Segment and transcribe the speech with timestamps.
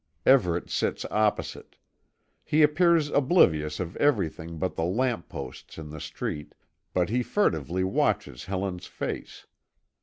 [0.25, 1.75] Everet sits opposite.
[2.43, 6.55] He appears oblivious of everything but the lamp posts in the street,
[6.91, 9.45] but he furtively watches Helen's face.